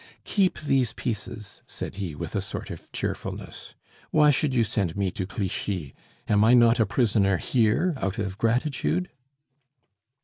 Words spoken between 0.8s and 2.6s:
pieces," said he with a